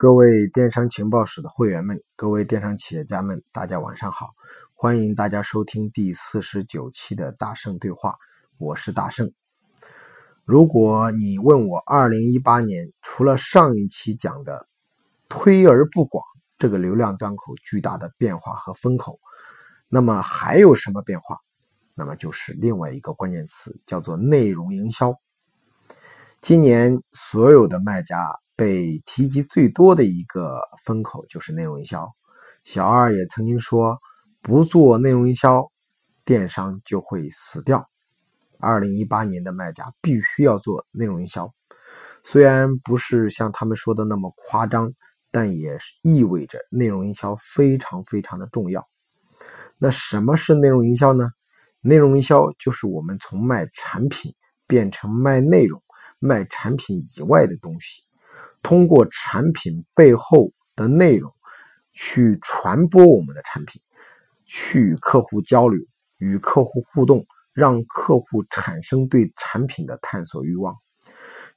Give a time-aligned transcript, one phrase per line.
[0.00, 4.30] 各位电商情报室的会员们，各位电商企业家们，大家晚上好！
[4.72, 8.16] 欢迎大家收听第四十九期的大圣对话，
[8.56, 9.30] 我是大圣。
[10.46, 14.66] 如果你问我，二零一八年除了上一期讲的
[15.28, 16.24] 推而不广
[16.56, 19.20] 这个流量端口巨大的变化和风口，
[19.86, 21.36] 那么还有什么变化？
[21.94, 25.14] 那么就是另外一个关键词，叫做内容营销。
[26.40, 28.40] 今年所有的卖家。
[28.60, 32.06] 被提及最多的一个风口就是内容营销。
[32.62, 33.98] 小二也曾经说，
[34.42, 35.66] 不做内容营销，
[36.26, 37.88] 电商就会死掉。
[38.58, 41.50] 二零一八年的卖家必须要做内容营销，
[42.22, 44.92] 虽然不是像他们说的那么夸张，
[45.30, 48.86] 但也是意味着内容营销非常非常的重要。
[49.78, 51.30] 那什么是内容营销呢？
[51.80, 54.34] 内容营销就是我们从卖产品
[54.66, 55.82] 变成卖内容、
[56.18, 58.02] 卖产品以外的东西。
[58.62, 61.30] 通过产品背后的内容
[61.92, 63.80] 去传播我们的产品，
[64.46, 65.80] 去与客户交流、
[66.18, 70.74] 与客户互动，让客户产生对产品的探索欲望。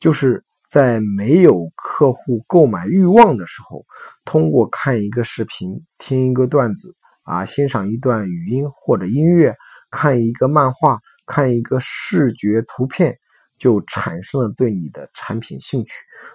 [0.00, 3.84] 就是在没有客户购买欲望的时候，
[4.24, 9.54] 通过看一个视频、听一个段子啊，欣赏一段语音或者音乐，
[9.90, 13.18] 看一个漫画、看一个视觉图片。
[13.62, 15.92] 就产生了对你的产品兴趣，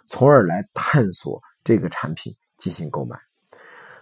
[0.07, 3.19] 从而来探索这个产品进行购买。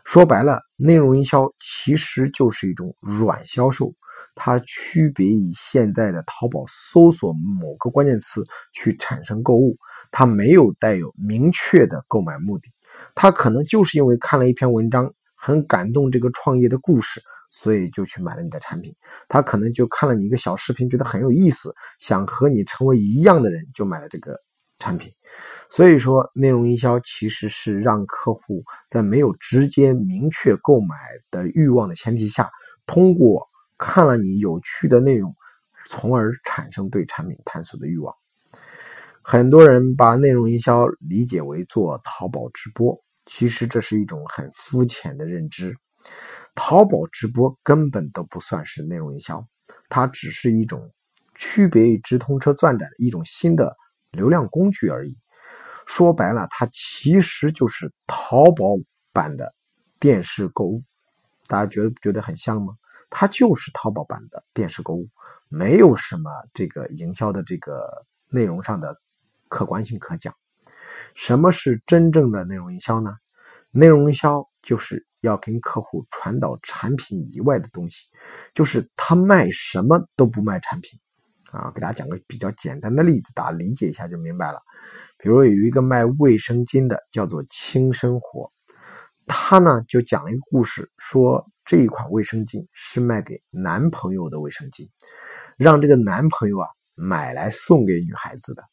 [0.03, 3.91] 说白了，内容营销其实就是一种软销售，
[4.35, 9.75] 它区别于现在的淘宝搜索某个关键词去产生购物，
[10.11, 12.69] 它没有带有明确的购买目的，
[13.15, 17.19] 它可能就是因为看了一篇文章，很感动这个创业的故事。
[17.57, 18.93] 所以就去买了你的产品，
[19.29, 24.37] 他可能就看了你一个小视频，觉得很有意思，想和你成为一样的人，就买了这个
[24.77, 25.09] 产品。
[25.69, 30.97] 所以说，内容营销其实是让客户在没有直接明确购买
[31.31, 32.51] 的欲望的前提下，
[32.85, 33.47] 通过
[33.77, 35.33] 看了你有趣的内容，
[35.87, 38.13] 从而产生对产品探索的欲望。
[39.21, 45.73] 很多人把内容营销理解为做淘宝直播，其实这是一种很肤浅的认知。
[46.55, 49.45] 淘宝直播根本都不算是内容营销，
[49.89, 50.91] 它只是一种
[51.35, 53.75] 区别于直通车钻展的一种新的
[54.11, 55.15] 流量工具而已。
[55.85, 58.65] 说白了，它其实就是淘宝
[59.13, 59.53] 版的
[59.99, 60.81] 电视购物。
[61.45, 62.73] 大家觉得觉得很像吗？
[63.09, 65.07] 它就是淘宝版的电视购物，
[65.47, 67.87] 没有什么这个营销的这个
[68.29, 68.99] 内容上的
[69.47, 70.33] 客观性可讲。
[71.13, 73.15] 什么是真正的内容营销呢？
[73.69, 75.05] 内容营销就是。
[75.21, 78.05] 要跟客户传导产品以外的东西，
[78.53, 80.99] 就是他卖什么都不卖产品
[81.49, 81.71] 啊！
[81.73, 84.59] 给大家讲个比较简单的例子，大家理解一下就明白了。
[85.17, 88.51] 比如有一个卖卫生巾的，叫做轻生活，
[89.25, 94.87] 他呢就讲了一个故事，说这一款卫生巾是卖给男朋友的卫生巾，
[95.57, 98.63] 让这个男朋友啊买来送给女孩子的。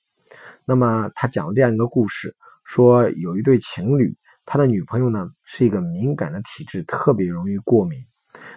[0.66, 4.14] 那么他讲了这样一个故事，说有一对情侣。
[4.52, 7.98] 他的女朋友呢是一个敏感的体质，特别容易过敏。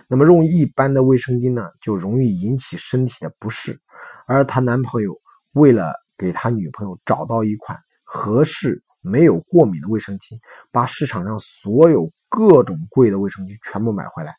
[0.10, 3.80] 那么用一般的卫生巾呢，就容易引起身体的不适。
[4.28, 5.18] 而他男朋友
[5.54, 10.38] 为了给他女朋友找到一款合适、没有过敏的卫生巾，
[10.70, 14.36] 把市场上所有各种贵的卫生巾全部买回来，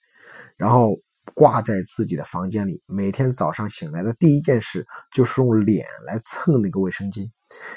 [0.59, 0.95] 然后。
[1.35, 7.29] 挂在自己的房间里，每天早上醒来的第一件事就是用脸来蹭那个卫生巾，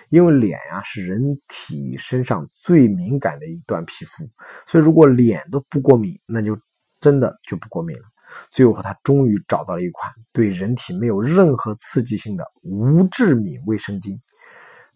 [0.09, 4.23] 因为脸呀是人体身上最敏感的一段皮肤，
[4.67, 6.57] 所以如果脸都不过敏，那就
[7.01, 8.03] 真的就不过敏了。
[8.51, 14.19] 最后他终于找到了一款对人体没有任何刺激性的无致敏卫生巾，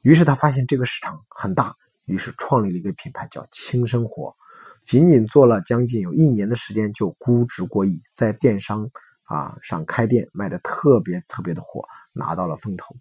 [0.03, 1.75] 于是他发现这个市场很大，
[2.05, 4.35] 于是创立了一个品牌叫轻生活。
[4.85, 8.89] 仅仅做了将近有一年的时间，就估值过亿，在电商
[9.23, 12.95] 啊上开店卖的特别特别的火，拿到了风投。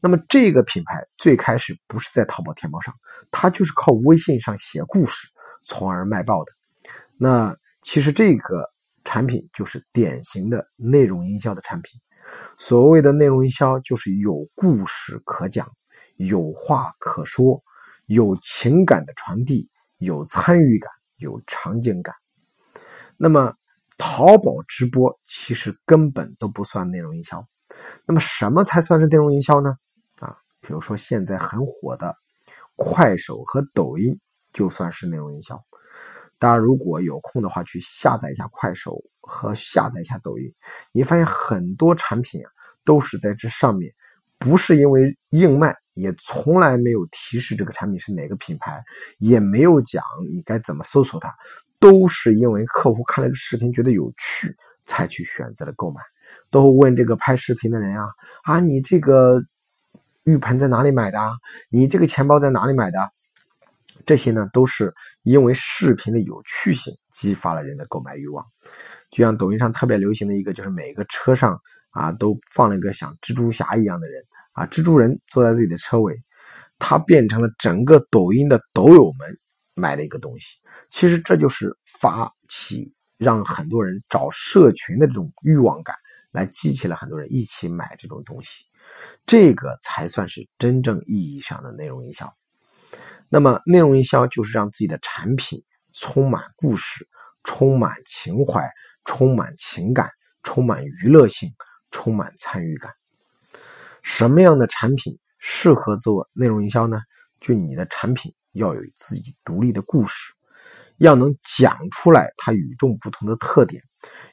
[0.00, 2.94] 那么这个品牌最开始不是在淘宝天猫上，
[3.30, 5.28] 它就是靠微信上写故事，
[5.62, 6.52] 从而卖爆的。
[7.16, 8.68] 那其实这个
[9.04, 12.00] 产品就是典型的内容营销的产品。
[12.58, 15.70] 所谓的内容营销，就是有故事可讲，
[16.16, 17.62] 有话可说，
[18.06, 19.68] 有情感的传递。
[20.00, 22.14] 有参与感，有场景感。
[23.16, 23.54] 那么，
[23.98, 27.46] 淘宝直播其实根本都不算内容营销。
[28.06, 29.76] 那么，什么才算是内容营销呢？
[30.18, 32.16] 啊，比如说现在很火的
[32.76, 34.18] 快手和抖音，
[34.52, 35.62] 就算是内容营销。
[36.38, 40.50] 大家如果有空的话，去下载一下快手和下载一下抖音，
[40.92, 42.50] 你发现很多产品啊，
[42.86, 43.92] 都是在这上面，
[44.38, 48.82] 不是因为硬卖，也从来没有提示这个产品是哪个品牌，
[49.18, 51.34] 也没有讲你该怎么搜索它，
[51.78, 54.56] 都是因为客户看了个视频觉得有趣
[54.86, 56.00] 才去选择了购买。
[56.48, 58.08] 都问这个拍视频的人啊
[58.42, 59.42] 啊，你这个
[60.24, 61.18] 浴盆在哪里买的？
[61.70, 63.10] 你这个钱包在哪里买的？
[64.06, 68.44] 这些呢，都是因为视频的有趣性激发了人的购买欲望。
[69.10, 71.60] 就像抖音上特别流行的一个，就是每个车上
[71.90, 74.24] 啊都放了一个像蜘蛛侠一样的人
[74.60, 76.14] 啊，蜘蛛人坐在自己的车尾，
[76.78, 79.38] 他变成了整个抖音的抖友们
[79.74, 80.58] 买的一个东西。
[80.90, 85.96] 其实这就是发起让很多人找社群的这种欲望感。
[86.32, 88.64] 来激起了很多人一起买这种东西，
[89.26, 92.32] 这个才算是真正意义上的内容营销。
[93.28, 95.60] 那么，内容营销就是让自己的产品
[95.92, 97.04] 充满故事、
[97.42, 98.70] 充满情怀、
[99.04, 100.08] 充满情感、
[100.44, 101.52] 充满娱乐性、
[101.90, 102.92] 充满参与感。
[104.12, 107.00] 什么样的产品适合做内容营销呢？
[107.40, 110.32] 就你的产品要有自己独立的故事，
[110.98, 113.80] 要能讲出来它与众不同的特点。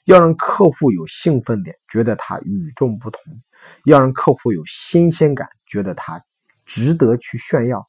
[0.06, 3.22] 要让客户有兴奋点，觉得它与众不同；
[3.86, 6.20] 要让客户有新鲜感，觉得它
[6.66, 7.80] 值得去炫耀；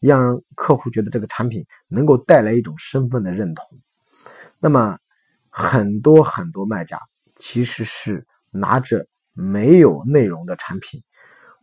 [0.00, 3.78] 要让客户觉得这个产品能够带来一种身份的认同。
[4.58, 4.98] 那么，
[5.48, 7.00] 很多很多卖家
[7.36, 11.02] 其实是拿着没有内容的产品，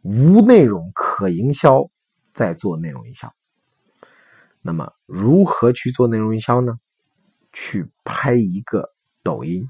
[0.03, 1.89] 无内容可营销，
[2.33, 3.33] 再做内容营销。
[4.61, 6.77] 那么，如何去做内容营销呢？
[7.51, 8.89] 去拍一个
[9.23, 9.67] 抖音。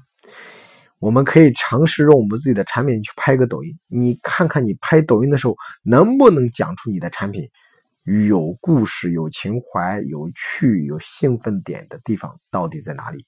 [0.98, 7.48] 我们可以尝试用我们自己的产品去拍个抖音，你看看你拍抖音的时候能不能讲出你的产品
[8.04, 13.24] 有故事、有情怀、有趣、有兴奋点的地方到底在哪里？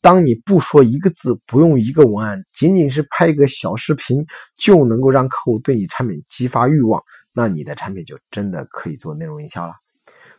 [0.00, 4.24] 当你不说一个字，不用一个文案，仅仅是拍一个小视频
[4.56, 7.02] 就能够让客户对你产品激发欲望，
[7.32, 9.74] 那你的产品就真的可以做内容营销了。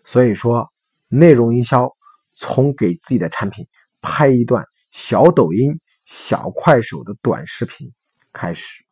[0.04, 0.70] 所以说，
[1.08, 1.90] 内容营销
[2.36, 3.66] 从给自己的产品
[4.02, 5.80] 拍一段小抖音。
[6.10, 7.92] 小快手的短视频
[8.32, 8.87] 开始。